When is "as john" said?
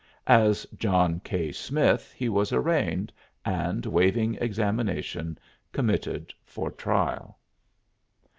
0.25-1.19